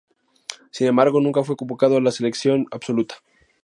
Sin 0.71 0.87
embargo, 0.87 1.21
nunca 1.21 1.43
fue 1.43 1.55
convocado 1.55 1.93
con 1.93 2.03
la 2.03 2.11
selección 2.11 2.65
absoluta. 2.71 3.17